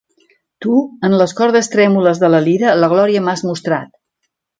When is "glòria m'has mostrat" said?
2.95-3.93